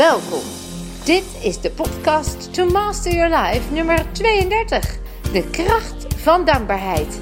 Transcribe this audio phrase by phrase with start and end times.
[0.00, 0.42] Welkom.
[1.04, 4.98] Dit is de podcast To Master Your Life nummer 32.
[5.32, 7.20] De kracht van dankbaarheid.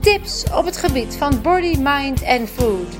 [0.00, 2.98] Tips op het gebied van body, mind en food.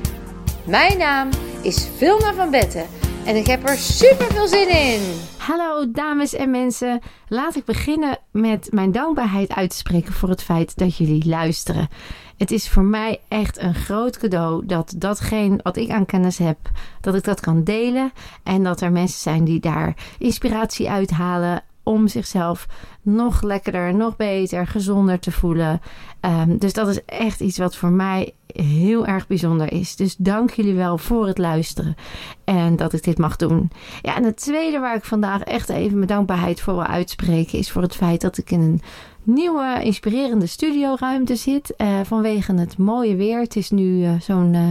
[0.65, 1.29] Mijn naam
[1.61, 2.87] is Vilna van Betten
[3.25, 5.01] en ik heb er super veel zin in.
[5.41, 7.01] Hallo dames en mensen.
[7.27, 11.89] Laat ik beginnen met mijn dankbaarheid uit te spreken voor het feit dat jullie luisteren.
[12.37, 16.57] Het is voor mij echt een groot cadeau dat datgene wat ik aan kennis heb,
[17.01, 18.11] dat ik dat kan delen.
[18.43, 22.67] En dat er mensen zijn die daar inspiratie uithalen om zichzelf
[23.01, 25.81] nog lekkerder, nog beter, gezonder te voelen.
[26.21, 29.95] Um, dus dat is echt iets wat voor mij heel erg bijzonder is.
[29.95, 31.95] Dus dank jullie wel voor het luisteren
[32.43, 33.71] en dat ik dit mag doen.
[34.01, 37.71] Ja, en het tweede waar ik vandaag echt even mijn dankbaarheid voor wil uitspreken is
[37.71, 38.81] voor het feit dat ik in een
[39.23, 41.73] nieuwe inspirerende studioruimte zit.
[41.77, 43.39] Uh, vanwege het mooie weer.
[43.39, 44.69] Het is nu uh, zo'n uh,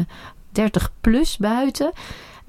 [0.53, 1.93] 30 plus buiten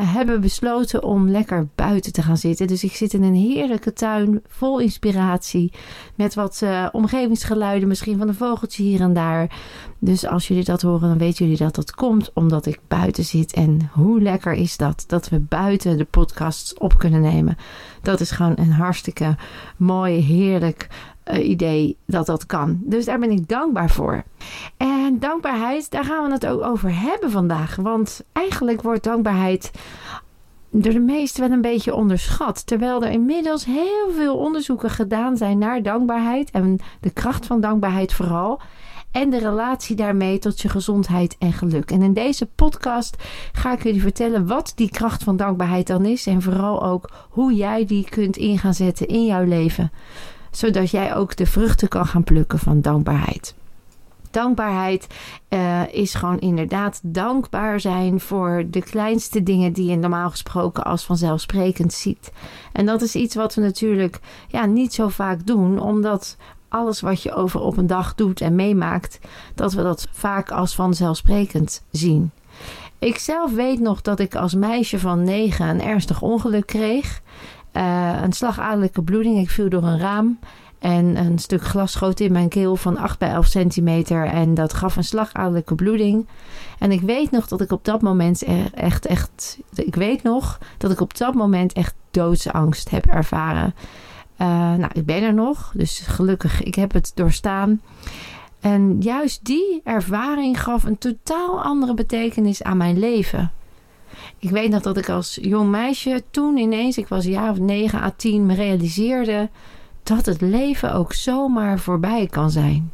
[0.04, 2.68] hebben besloten om lekker buiten te gaan zitten.
[2.68, 5.74] Dus ik zit in een heerlijke tuin vol inspiratie.
[6.16, 9.52] Met wat uh, omgevingsgeluiden, misschien van een vogeltje hier en daar.
[10.00, 13.54] Dus als jullie dat horen, dan weten jullie dat dat komt omdat ik buiten zit.
[13.54, 15.04] En hoe lekker is dat?
[15.08, 17.58] Dat we buiten de podcasts op kunnen nemen.
[18.02, 19.36] Dat is gewoon een hartstikke
[19.78, 20.88] mooi, heerlijk
[21.25, 22.80] uh, idee dat dat kan.
[22.83, 24.23] Dus daar ben ik dankbaar voor.
[24.77, 27.75] En dankbaarheid, daar gaan we het ook over hebben vandaag.
[27.75, 29.72] Want eigenlijk wordt dankbaarheid
[30.72, 32.67] door de meesten wel een beetje onderschat.
[32.67, 38.14] Terwijl er inmiddels heel veel onderzoeken gedaan zijn naar dankbaarheid en de kracht van dankbaarheid
[38.14, 38.61] vooral.
[39.11, 41.92] En de relatie daarmee tot je gezondheid en geluk.
[41.92, 43.16] En in deze podcast
[43.52, 46.27] ga ik jullie vertellen wat die kracht van dankbaarheid dan is.
[46.27, 49.92] En vooral ook hoe jij die kunt in gaan zetten in jouw leven
[50.52, 53.56] zodat jij ook de vruchten kan gaan plukken van dankbaarheid.
[54.32, 55.08] Dankbaarheid
[55.50, 61.06] uh, is gewoon inderdaad dankbaar zijn voor de kleinste dingen die je normaal gesproken als
[61.06, 62.32] vanzelfsprekend ziet.
[62.72, 66.38] En dat is iets wat we natuurlijk ja, niet zo vaak doen, omdat
[66.70, 69.20] alles wat je over op een dag doet en meemaakt,
[69.56, 72.32] dat we dat vaak als vanzelfsprekend zien.
[73.00, 77.22] Ik zelf weet nog dat ik als meisje van negen een ernstig ongeluk kreeg.
[77.73, 79.39] Uh, een slagadelijke bloeding.
[79.39, 80.39] Ik viel door een raam.
[80.80, 84.26] En een stuk glas schoot in mijn keel van 8 bij 11 centimeter.
[84.26, 86.27] En dat gaf een slagadelijke bloeding.
[86.80, 88.43] En ik weet nog dat ik op dat moment
[88.73, 89.60] echt, echt.
[89.76, 93.73] Ik weet nog dat ik op dat moment echt doodsangst heb ervaren.
[94.37, 95.71] Uh, nou, ik ben er nog.
[95.76, 97.81] Dus gelukkig, ik heb het doorstaan.
[98.60, 103.52] En juist die ervaring gaf een totaal andere betekenis aan mijn leven.
[104.39, 108.02] Ik weet nog dat ik als jong meisje toen ineens, ik was jaar of 9
[108.02, 109.49] à 10, me realiseerde
[110.04, 112.92] dat het leven ook zomaar voorbij kan zijn.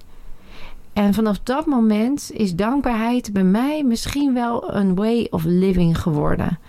[0.93, 6.59] En vanaf dat moment is dankbaarheid bij mij misschien wel een way of living geworden.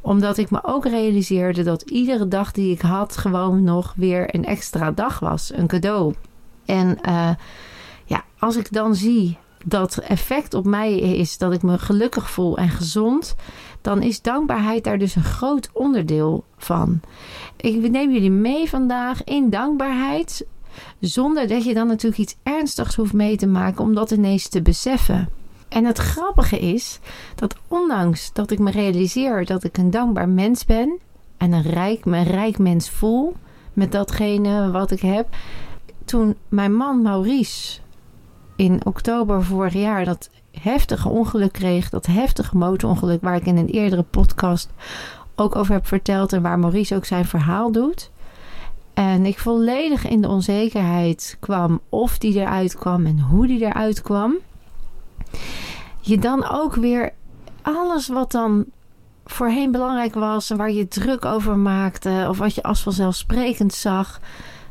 [0.00, 4.44] Omdat ik me ook realiseerde dat iedere dag die ik had gewoon nog weer een
[4.44, 6.14] extra dag was, een cadeau.
[6.64, 7.30] En uh,
[8.04, 12.56] ja, als ik dan zie dat effect op mij is dat ik me gelukkig voel
[12.56, 13.34] en gezond,
[13.84, 17.00] dan is dankbaarheid daar dus een groot onderdeel van.
[17.56, 20.46] Ik neem jullie mee vandaag in dankbaarheid,
[21.00, 24.62] zonder dat je dan natuurlijk iets ernstigs hoeft mee te maken om dat ineens te
[24.62, 25.28] beseffen.
[25.68, 26.98] En het grappige is
[27.34, 30.98] dat ondanks dat ik me realiseer dat ik een dankbaar mens ben
[31.36, 33.34] en een rijk, een rijk mens voel
[33.72, 35.28] met datgene wat ik heb,
[36.04, 37.80] toen mijn man Maurice
[38.56, 41.90] in oktober vorig jaar dat heftige ongeluk kreeg.
[41.90, 44.70] Dat heftige motorongeluk waar ik in een eerdere podcast
[45.34, 46.32] ook over heb verteld.
[46.32, 48.10] En waar Maurice ook zijn verhaal doet.
[48.94, 54.02] En ik volledig in de onzekerheid kwam of die eruit kwam en hoe die eruit
[54.02, 54.34] kwam.
[56.00, 57.12] Je dan ook weer
[57.62, 58.64] alles wat dan
[59.24, 64.20] voorheen belangrijk was en waar je druk over maakte of wat je als vanzelfsprekend zag,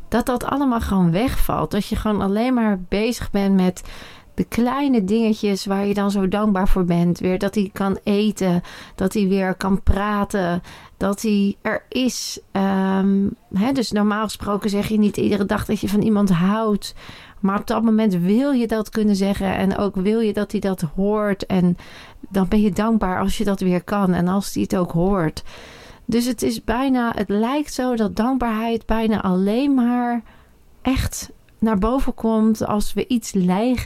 [0.08, 1.70] dat dat allemaal gewoon wegvalt.
[1.70, 3.82] Dat je gewoon alleen maar bezig bent met
[4.34, 7.18] de kleine dingetjes waar je dan zo dankbaar voor bent.
[7.18, 8.62] Weer dat hij kan eten,
[8.94, 10.62] dat hij weer kan praten,
[10.96, 12.40] dat hij er is.
[12.52, 16.94] Um, hè, dus normaal gesproken zeg je niet iedere dag dat je van iemand houdt.
[17.40, 20.60] Maar op dat moment wil je dat kunnen zeggen en ook wil je dat hij
[20.60, 21.46] dat hoort.
[21.46, 21.76] En
[22.28, 25.42] dan ben je dankbaar als je dat weer kan en als hij het ook hoort.
[26.04, 30.22] Dus het is bijna, het lijkt zo dat dankbaarheid bijna alleen maar
[30.82, 31.30] echt
[31.64, 33.32] naar boven komt als we iets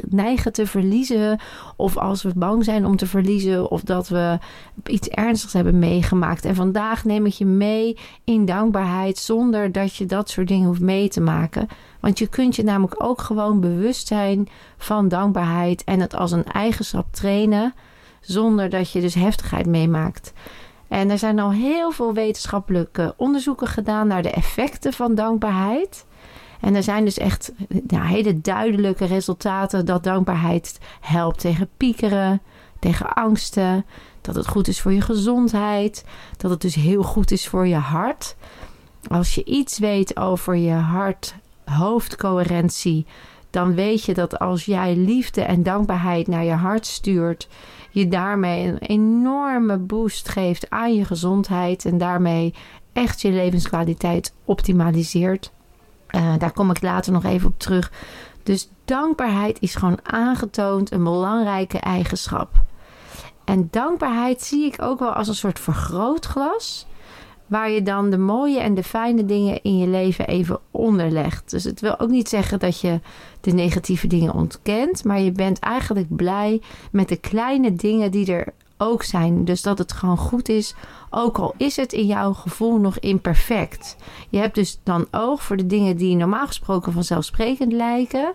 [0.09, 1.41] neigen te verliezen.
[1.77, 3.71] Of als we bang zijn om te verliezen.
[3.71, 4.39] Of dat we
[4.87, 6.45] iets ernstigs hebben meegemaakt.
[6.45, 9.19] En vandaag neem ik je mee in dankbaarheid.
[9.19, 11.69] Zonder dat je dat soort dingen hoeft mee te maken.
[12.01, 15.85] Want je kunt je namelijk ook gewoon bewust zijn van dankbaarheid.
[15.85, 17.75] En het als een eigenschap trainen.
[18.21, 20.33] Zonder dat je dus heftigheid meemaakt.
[20.89, 26.07] En er zijn al heel veel wetenschappelijke onderzoeken gedaan naar de effecten van dankbaarheid.
[26.61, 27.53] En er zijn dus echt
[27.89, 32.41] ja, hele duidelijke resultaten dat dankbaarheid helpt tegen piekeren,
[32.79, 33.85] tegen angsten,
[34.21, 36.05] dat het goed is voor je gezondheid,
[36.37, 38.37] dat het dus heel goed is voor je hart.
[39.11, 43.07] Als je iets weet over je hart-hoofdcoherentie,
[43.51, 47.49] dan weet je dat als jij liefde en dankbaarheid naar je hart stuurt,
[47.91, 52.55] je daarmee een enorme boost geeft aan je gezondheid en daarmee
[52.93, 55.53] echt je levenskwaliteit optimaliseert.
[56.15, 57.93] Uh, daar kom ik later nog even op terug.
[58.43, 62.49] Dus dankbaarheid is gewoon aangetoond een belangrijke eigenschap.
[63.45, 66.87] En dankbaarheid zie ik ook wel als een soort vergrootglas.
[67.47, 71.51] Waar je dan de mooie en de fijne dingen in je leven even onderlegt.
[71.51, 73.01] Dus het wil ook niet zeggen dat je
[73.41, 75.05] de negatieve dingen ontkent.
[75.05, 76.63] Maar je bent eigenlijk blij
[76.93, 79.45] met de kleine dingen die er ook zijn.
[79.45, 80.75] Dus dat het gewoon goed is.
[81.11, 83.97] Ook al is het in jouw gevoel nog imperfect.
[84.29, 88.33] Je hebt dus dan oog voor de dingen die normaal gesproken vanzelfsprekend lijken.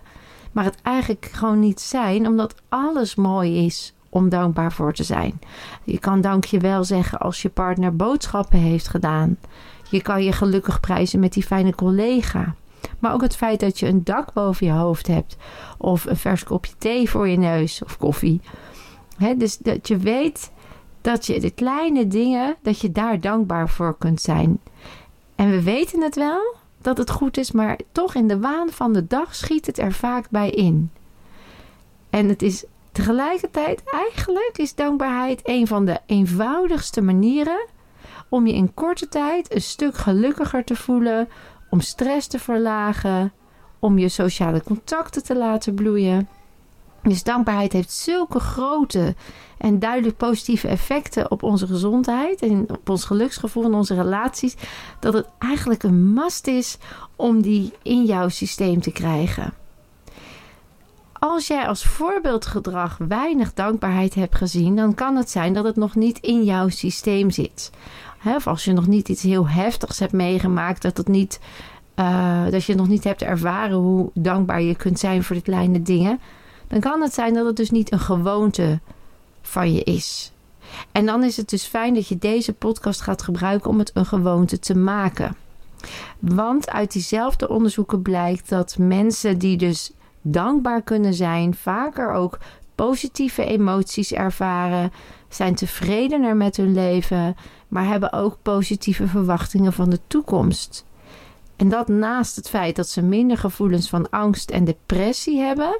[0.52, 2.28] Maar het eigenlijk gewoon niet zijn.
[2.28, 5.40] Omdat alles mooi is om dankbaar voor te zijn.
[5.84, 9.38] Je kan dankjewel zeggen als je partner boodschappen heeft gedaan.
[9.90, 12.56] Je kan je gelukkig prijzen met die fijne collega.
[13.00, 15.38] Maar ook het feit dat je een dak boven je hoofd hebt.
[15.78, 18.42] Of een vers kopje thee voor je neus of koffie.
[19.18, 20.52] Dus dat je weet
[21.02, 24.60] dat je de kleine dingen, dat je daar dankbaar voor kunt zijn.
[25.36, 28.94] En we weten het wel dat het goed is, maar toch in de waan van
[28.94, 30.92] de dag schiet het er vaak bij in.
[32.10, 37.66] En het is Tegelijkertijd, eigenlijk is dankbaarheid een van de eenvoudigste manieren
[38.30, 41.28] om je in korte tijd een stuk gelukkiger te voelen,
[41.70, 43.34] om stress te verlagen,
[43.80, 46.28] om je sociale contacten te laten bloeien.
[47.04, 49.16] Dus dankbaarheid heeft zulke grote
[49.58, 54.56] en duidelijk positieve effecten op onze gezondheid en op ons geluksgevoel en onze relaties,
[55.00, 56.78] dat het eigenlijk een must is
[57.16, 59.54] om die in jouw systeem te krijgen
[61.32, 65.96] als jij als voorbeeldgedrag weinig dankbaarheid hebt gezien, dan kan het zijn dat het nog
[65.96, 67.72] niet in jouw systeem zit.
[68.26, 71.40] of als je nog niet iets heel heftigs hebt meegemaakt, dat, het niet,
[71.96, 75.82] uh, dat je nog niet hebt ervaren hoe dankbaar je kunt zijn voor de kleine
[75.82, 76.20] dingen,
[76.74, 78.80] dan kan het zijn dat het dus niet een gewoonte
[79.42, 80.32] van je is.
[80.92, 84.06] En dan is het dus fijn dat je deze podcast gaat gebruiken om het een
[84.06, 85.36] gewoonte te maken.
[86.20, 89.92] Want uit diezelfde onderzoeken blijkt dat mensen die dus
[90.22, 92.38] dankbaar kunnen zijn, vaker ook
[92.76, 94.92] positieve emoties ervaren,
[95.30, 97.36] zijn tevredener met hun leven,
[97.68, 100.86] maar hebben ook positieve verwachtingen van de toekomst.
[101.56, 105.80] En dat naast het feit dat ze minder gevoelens van angst en depressie hebben,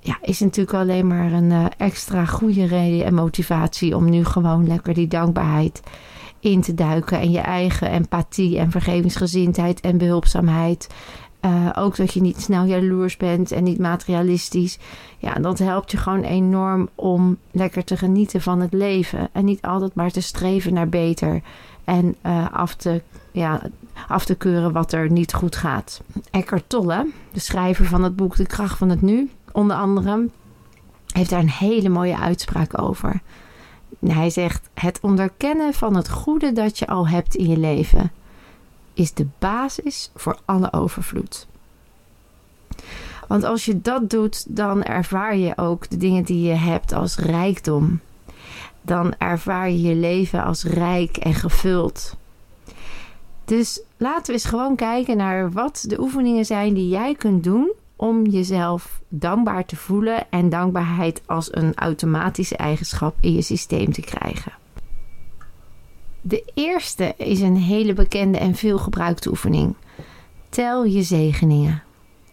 [0.00, 4.66] ja, is natuurlijk alleen maar een uh, extra goede reden en motivatie om nu gewoon
[4.66, 5.82] lekker die dankbaarheid
[6.40, 10.88] in te duiken en je eigen empathie en vergevingsgezindheid en behulpzaamheid
[11.40, 14.78] uh, ook dat je niet snel jaloers bent en niet materialistisch.
[15.18, 19.28] Ja, dat helpt je gewoon enorm om lekker te genieten van het leven.
[19.32, 21.42] En niet altijd maar te streven naar beter.
[21.84, 23.02] En uh, af, te,
[23.32, 23.62] ja,
[24.08, 26.02] af te keuren wat er niet goed gaat.
[26.30, 30.28] Eckhart Tolle, de schrijver van het boek De Kracht van het Nu, onder andere,
[31.06, 33.20] heeft daar een hele mooie uitspraak over.
[34.06, 38.12] Hij zegt: Het onderkennen van het goede dat je al hebt in je leven
[38.94, 41.46] is de basis voor alle overvloed.
[43.28, 47.16] Want als je dat doet, dan ervaar je ook de dingen die je hebt als
[47.16, 48.00] rijkdom.
[48.82, 52.16] Dan ervaar je je leven als rijk en gevuld.
[53.44, 57.72] Dus laten we eens gewoon kijken naar wat de oefeningen zijn die jij kunt doen
[57.98, 64.00] om jezelf dankbaar te voelen en dankbaarheid als een automatische eigenschap in je systeem te
[64.00, 64.52] krijgen.
[66.20, 69.74] De eerste is een hele bekende en veel gebruikte oefening.
[70.48, 71.82] Tel je zegeningen.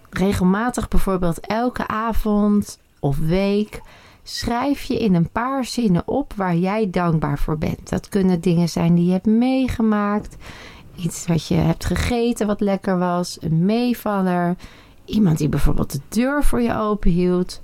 [0.09, 3.81] Regelmatig, bijvoorbeeld elke avond of week,
[4.23, 7.89] schrijf je in een paar zinnen op waar jij dankbaar voor bent.
[7.89, 10.35] Dat kunnen dingen zijn die je hebt meegemaakt,
[10.95, 14.55] iets wat je hebt gegeten wat lekker was, een meevaller,
[15.05, 17.61] iemand die bijvoorbeeld de deur voor je open hield.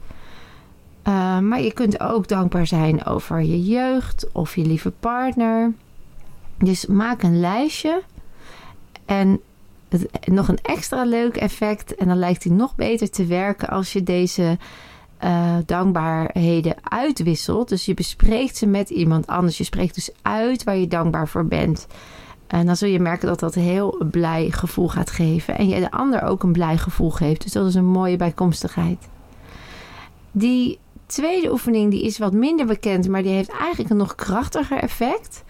[1.08, 5.74] Uh, maar je kunt ook dankbaar zijn over je jeugd of je lieve partner.
[6.58, 8.02] Dus maak een lijstje.
[9.06, 9.40] En
[10.26, 11.96] nog een extra leuk effect.
[11.96, 14.58] En dan lijkt hij nog beter te werken als je deze
[15.24, 17.70] uh, dankbaarheden uitwisselt.
[17.70, 19.58] Dus je bespreekt ze met iemand anders.
[19.58, 21.88] Je spreekt dus uit waar je dankbaar voor bent.
[22.52, 25.58] En dan zul je merken dat dat een heel blij gevoel gaat geven.
[25.58, 27.42] En je de ander ook een blij gevoel geeft.
[27.42, 29.10] Dus dat is een mooie bijkomstigheid.
[30.32, 34.78] Die tweede oefening die is wat minder bekend, maar die heeft eigenlijk een nog krachtiger
[34.78, 35.44] effect.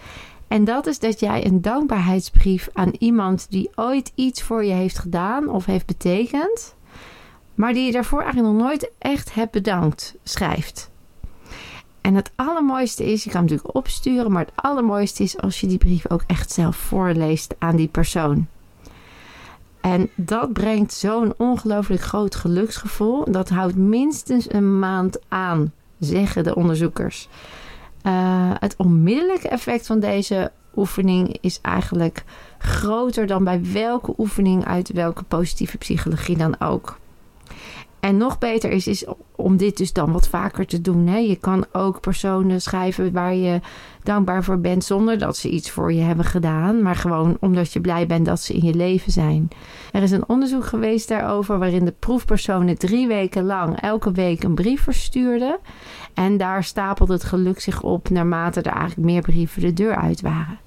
[0.48, 5.00] En dat is dat jij een dankbaarheidsbrief aan iemand die ooit iets voor je heeft
[5.00, 6.75] gedaan of heeft betekend,
[7.55, 10.91] maar die je daarvoor eigenlijk nog nooit echt hebt bedankt, schrijft.
[12.01, 15.77] En het allermooiste is, je kan natuurlijk opsturen, maar het allermooiste is als je die
[15.77, 18.48] brief ook echt zelf voorleest aan die persoon.
[19.81, 23.31] En dat brengt zo'n ongelooflijk groot geluksgevoel.
[23.31, 27.27] Dat houdt minstens een maand aan, zeggen de onderzoekers.
[28.03, 32.24] Uh, het onmiddellijke effect van deze oefening is eigenlijk
[32.58, 37.00] groter dan bij welke oefening uit welke positieve psychologie dan ook.
[38.01, 39.05] En nog beter is, is
[39.36, 41.08] om dit dus dan wat vaker te doen.
[41.08, 41.17] Hè.
[41.17, 43.60] Je kan ook personen schrijven waar je
[44.03, 46.81] dankbaar voor bent zonder dat ze iets voor je hebben gedaan.
[46.81, 49.50] Maar gewoon omdat je blij bent dat ze in je leven zijn.
[49.91, 54.55] Er is een onderzoek geweest daarover waarin de proefpersonen drie weken lang elke week een
[54.55, 55.58] brief verstuurden.
[56.13, 60.22] En daar stapelde het geluk zich op naarmate er eigenlijk meer brieven de deur uit
[60.22, 60.60] waren.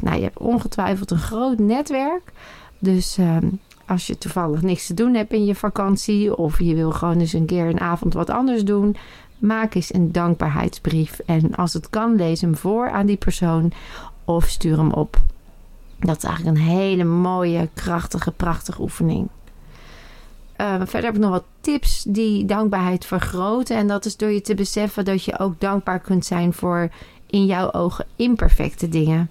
[0.00, 2.32] Nou, je hebt ongetwijfeld een groot netwerk.
[2.78, 3.48] Dus ehm,
[3.86, 7.32] als je toevallig niks te doen hebt in je vakantie of je wil gewoon eens
[7.32, 8.96] een keer een avond wat anders doen,
[9.38, 11.18] maak eens een dankbaarheidsbrief.
[11.18, 13.72] En als het kan, lees hem voor aan die persoon
[14.24, 15.20] of stuur hem op.
[15.98, 19.28] Dat is eigenlijk een hele mooie, krachtige, prachtige oefening.
[20.60, 23.76] Uh, verder heb ik nog wat tips die dankbaarheid vergroten.
[23.76, 26.88] En dat is door je te beseffen dat je ook dankbaar kunt zijn voor
[27.26, 29.30] in jouw ogen imperfecte dingen.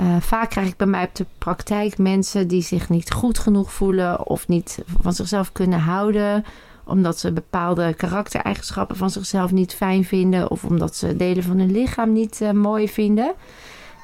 [0.00, 3.72] Uh, vaak krijg ik bij mij op de praktijk mensen die zich niet goed genoeg
[3.72, 6.44] voelen of niet van zichzelf kunnen houden,
[6.84, 11.70] omdat ze bepaalde karaktereigenschappen van zichzelf niet fijn vinden of omdat ze delen van hun
[11.70, 13.32] lichaam niet uh, mooi vinden.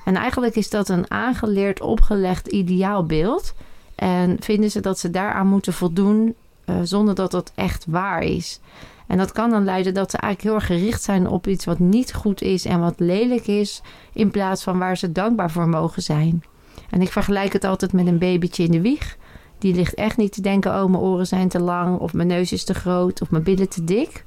[0.05, 3.55] En eigenlijk is dat een aangeleerd, opgelegd ideaalbeeld.
[3.95, 6.35] En vinden ze dat ze daaraan moeten voldoen
[6.67, 8.61] uh, zonder dat dat echt waar is.
[9.07, 11.79] En dat kan dan leiden dat ze eigenlijk heel erg gericht zijn op iets wat
[11.79, 13.83] niet goed is en wat lelijk is,
[14.13, 16.43] in plaats van waar ze dankbaar voor mogen zijn.
[16.91, 19.17] En ik vergelijk het altijd met een babytje in de wieg.
[19.59, 22.53] Die ligt echt niet te denken: oh, mijn oren zijn te lang, of mijn neus
[22.53, 24.25] is te groot, of mijn billen te dik.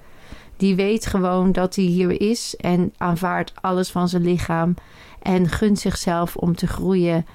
[0.58, 4.74] Die weet gewoon dat hij hier is en aanvaardt alles van zijn lichaam
[5.22, 7.26] en gunt zichzelf om te groeien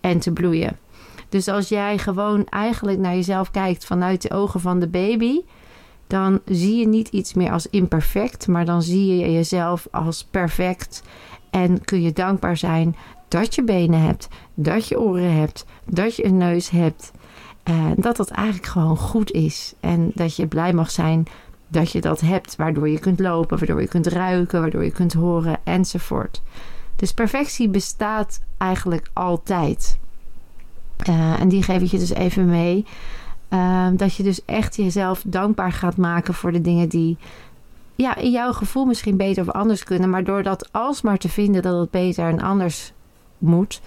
[0.00, 0.78] en te bloeien.
[1.28, 5.40] Dus als jij gewoon eigenlijk naar jezelf kijkt vanuit de ogen van de baby,
[6.06, 11.02] dan zie je niet iets meer als imperfect, maar dan zie je jezelf als perfect.
[11.50, 12.96] En kun je dankbaar zijn
[13.28, 17.12] dat je benen hebt, dat je oren hebt, dat je een neus hebt.
[17.62, 19.74] En dat dat eigenlijk gewoon goed is.
[19.80, 21.26] En dat je blij mag zijn
[21.68, 25.12] dat je dat hebt, waardoor je kunt lopen, waardoor je kunt ruiken, waardoor je kunt
[25.12, 26.42] horen enzovoort.
[26.96, 29.98] Dus perfectie bestaat eigenlijk altijd.
[31.08, 32.86] Uh, en die geef ik je dus even mee.
[33.54, 37.16] Ehm, dat je dus echt jezelf dankbaar gaat maken voor de dingen die
[37.94, 40.10] ja, in jouw gevoel misschien beter of anders kunnen.
[40.10, 42.92] Maar door dat alsmaar te vinden dat het beter en anders
[43.38, 43.80] moet,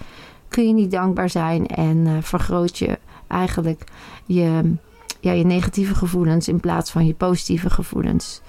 [0.48, 3.84] kun je niet dankbaar zijn en uh, vergroot je eigenlijk
[4.26, 4.74] je,
[5.20, 8.40] ja, je negatieve gevoelens in plaats van je positieve gevoelens.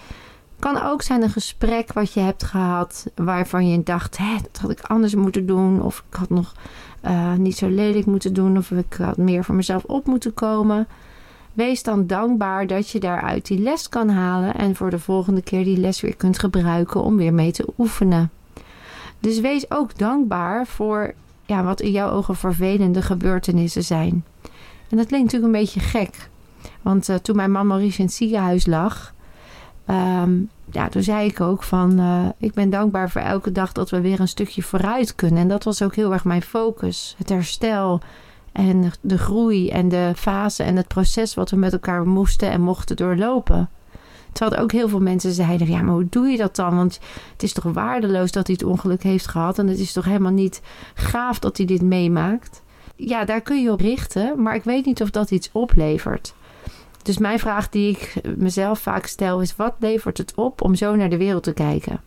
[0.59, 4.71] Kan ook zijn een gesprek wat je hebt gehad waarvan je dacht: Hé, dat had
[4.71, 5.81] ik anders moeten doen.
[5.81, 6.53] Of ik had nog
[7.05, 8.57] uh, niet zo lelijk moeten doen.
[8.57, 10.87] Of ik had meer voor mezelf op moeten komen.
[11.59, 15.63] Wees dan dankbaar dat je daaruit die les kan halen en voor de volgende keer
[15.63, 18.31] die les weer kunt gebruiken om weer mee te oefenen.
[19.19, 21.13] Dus wees ook dankbaar voor
[21.45, 24.23] ja, wat in jouw ogen vervelende gebeurtenissen zijn.
[24.89, 26.29] En dat klinkt natuurlijk een beetje gek.
[26.81, 29.13] Want uh, toen mijn man Maurice in het ziekenhuis lag,
[29.89, 33.89] um, ja, toen zei ik ook van uh, ik ben dankbaar voor elke dag dat
[33.89, 35.41] we weer een stukje vooruit kunnen.
[35.41, 37.15] En dat was ook heel erg mijn focus.
[37.17, 38.01] Het herstel,
[38.51, 42.61] en de groei en de fase en het proces wat we met elkaar moesten en
[42.61, 43.69] mochten doorlopen.
[44.31, 46.75] Terwijl ook heel veel mensen zeiden: Ja, maar hoe doe je dat dan?
[46.75, 46.99] Want
[47.31, 49.59] het is toch waardeloos dat hij het ongeluk heeft gehad.
[49.59, 50.61] En het is toch helemaal niet
[50.93, 52.61] gaaf dat hij dit meemaakt.
[52.95, 56.33] Ja, daar kun je op richten, maar ik weet niet of dat iets oplevert.
[57.03, 60.95] Dus mijn vraag die ik mezelf vaak stel is: wat levert het op om zo
[60.95, 62.01] naar de wereld te kijken?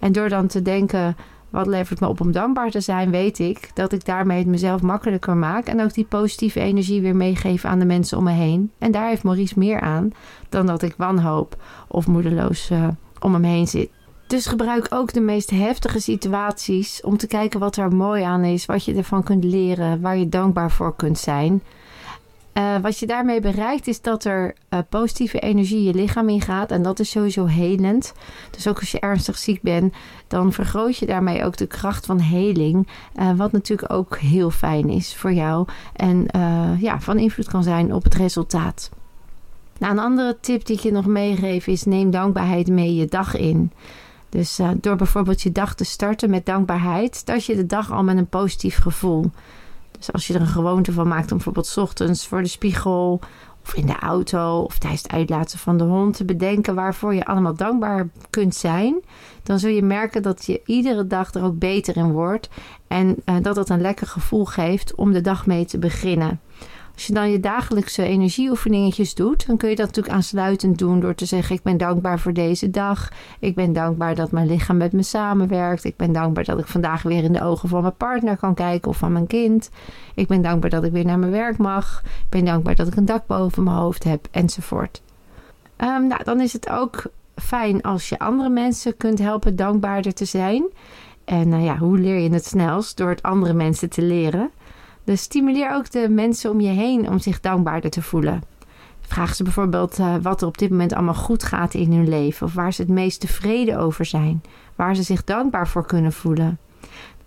[0.00, 1.16] En door dan te denken:
[1.50, 4.82] wat levert me op om dankbaar te zijn, weet ik dat ik daarmee het mezelf
[4.82, 5.66] makkelijker maak.
[5.66, 8.70] En ook die positieve energie weer meegeef aan de mensen om me heen.
[8.78, 10.10] En daar heeft Maurice meer aan
[10.48, 11.56] dan dat ik wanhoop
[11.88, 12.88] of moedeloos uh,
[13.20, 13.90] om hem heen zit.
[14.26, 18.66] Dus gebruik ook de meest heftige situaties om te kijken wat er mooi aan is,
[18.66, 21.62] wat je ervan kunt leren, waar je dankbaar voor kunt zijn.
[22.58, 26.70] Uh, wat je daarmee bereikt is dat er uh, positieve energie je lichaam ingaat.
[26.70, 28.12] En dat is sowieso helend.
[28.50, 29.94] Dus ook als je ernstig ziek bent,
[30.26, 32.88] dan vergroot je daarmee ook de kracht van heling.
[33.16, 35.66] Uh, wat natuurlijk ook heel fijn is voor jou.
[35.92, 36.26] En
[36.80, 38.90] ja, van invloed kan zijn op het resultaat.
[39.78, 43.36] Nou, een andere tip die ik je nog meegeef is: neem dankbaarheid mee je dag
[43.36, 43.72] in.
[44.28, 48.16] Dus door bijvoorbeeld je dag te starten met dankbaarheid, start je de dag al met
[48.16, 49.30] een positief gevoel.
[49.96, 53.20] Dus als je er een gewoonte van maakt om bijvoorbeeld ochtends voor de spiegel
[53.62, 57.24] of in de auto of tijdens het uitlaten van de hond te bedenken waarvoor je
[57.24, 59.00] allemaal dankbaar kunt zijn,
[59.42, 62.48] dan zul je merken dat je iedere dag er ook beter in wordt
[62.88, 66.40] en uh, dat het een lekker gevoel geeft om de dag mee te beginnen.
[66.96, 71.14] Als je dan je dagelijkse energieoefeningetjes doet, dan kun je dat natuurlijk aansluitend doen door
[71.14, 73.08] te zeggen: Ik ben dankbaar voor deze dag.
[73.38, 75.84] Ik ben dankbaar dat mijn lichaam met me samenwerkt.
[75.84, 78.90] Ik ben dankbaar dat ik vandaag weer in de ogen van mijn partner kan kijken
[78.90, 79.70] of van mijn kind.
[80.14, 82.02] Ik ben dankbaar dat ik weer naar mijn werk mag.
[82.04, 85.02] Ik ben dankbaar dat ik een dak boven mijn hoofd heb, enzovoort.
[85.78, 90.24] Um, nou, dan is het ook fijn als je andere mensen kunt helpen dankbaarder te
[90.24, 90.64] zijn.
[91.24, 92.96] En nou ja, hoe leer je het snelst?
[92.96, 94.50] Door het andere mensen te leren.
[95.06, 98.42] Dus stimuleer ook de mensen om je heen om zich dankbaarder te voelen.
[99.00, 102.46] Vraag ze bijvoorbeeld uh, wat er op dit moment allemaal goed gaat in hun leven.
[102.46, 104.42] Of waar ze het meest tevreden over zijn.
[104.74, 106.58] Waar ze zich dankbaar voor kunnen voelen.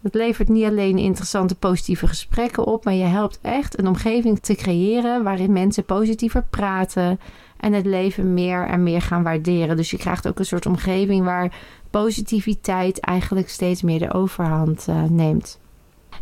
[0.02, 2.86] Dat levert niet alleen interessante positieve gesprekken op.
[2.86, 7.20] Maar je helpt echt een omgeving te creëren waarin mensen positiever praten.
[7.58, 9.78] En het leven meer en meer gaan waarderen.
[9.78, 11.58] Dus je krijgt ook een soort omgeving waar
[11.90, 15.60] positiviteit eigenlijk steeds meer de overhand uh, neemt.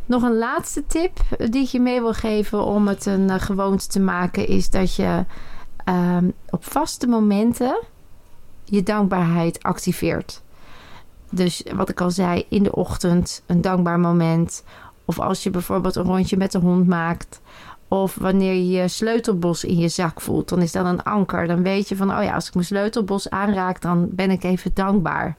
[0.08, 3.88] Nog een laatste tip die ik je mee wil geven om het een uh, gewoonte
[3.88, 5.26] te maken, is dat je
[5.86, 7.80] um, op vaste momenten
[8.64, 10.42] je dankbaarheid activeert.
[11.32, 14.64] Dus wat ik al zei, in de ochtend een dankbaar moment.
[15.06, 17.42] Of als je bijvoorbeeld een rondje met de hond maakt.
[17.88, 21.48] Of wanneer je je sleutelbos in je zak voelt, dan is dat een anker.
[21.48, 24.72] Dan weet je van, oh ja, als ik mijn sleutelbos aanraak, dan ben ik even
[24.74, 25.38] dankbaar.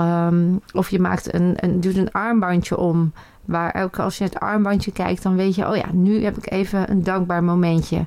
[0.00, 3.12] Um, of je maakt een, een, doet een armbandje om
[3.48, 6.50] Waar elke als je het armbandje kijkt, dan weet je, oh ja, nu heb ik
[6.50, 8.06] even een dankbaar momentje.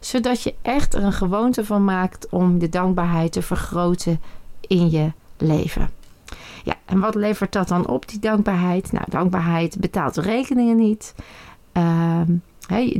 [0.00, 4.20] Zodat je echt er een gewoonte van maakt om de dankbaarheid te vergroten
[4.60, 5.90] in je leven.
[6.64, 8.92] Ja, en wat levert dat dan op, die dankbaarheid?
[8.92, 11.14] Nou, dankbaarheid betaalt rekeningen niet.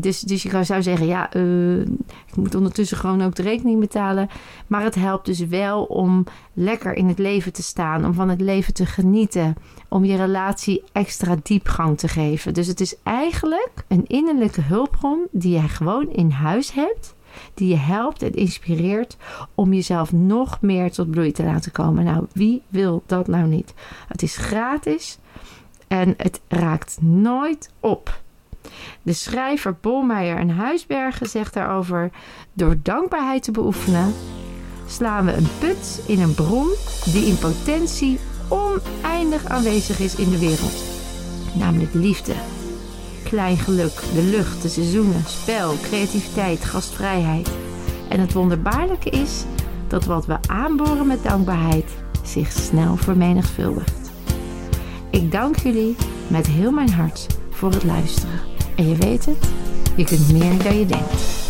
[0.01, 4.29] Dus, dus je zou zeggen, ja, uh, ik moet ondertussen gewoon ook de rekening betalen.
[4.67, 8.41] Maar het helpt dus wel om lekker in het leven te staan, om van het
[8.41, 9.57] leven te genieten,
[9.89, 12.55] om je relatie extra diepgang te geven.
[12.55, 17.15] Dus het is eigenlijk een innerlijke hulpbron die je gewoon in huis hebt,
[17.55, 19.17] die je helpt en inspireert
[19.55, 22.05] om jezelf nog meer tot bloei te laten komen.
[22.05, 23.75] Nou, wie wil dat nou niet?
[24.09, 25.19] Het is gratis
[25.89, 28.21] en het raakt nooit op.
[29.09, 32.11] De schrijver Bolmeijer en Huisbergen zegt daarover:
[32.53, 34.15] Door dankbaarheid te beoefenen,
[34.87, 36.69] slaan we een put in een bron
[37.05, 38.19] die in potentie
[38.49, 40.85] oneindig aanwezig is in de wereld.
[41.55, 42.33] Namelijk liefde,
[43.25, 47.51] klein geluk, de lucht, de seizoenen, spel, creativiteit, gastvrijheid.
[48.09, 49.45] En het wonderbaarlijke is
[49.87, 51.91] dat wat we aanboren met dankbaarheid
[52.23, 54.11] zich snel vermenigvuldigt.
[55.11, 58.58] Ik dank jullie met heel mijn hart voor het luisteren.
[58.79, 59.37] En je weet het,
[59.97, 61.48] je kunt meer dan je denkt.